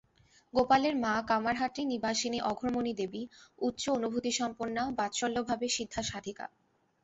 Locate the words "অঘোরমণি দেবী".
2.51-3.21